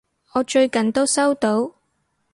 [0.33, 1.75] 我最近都收到！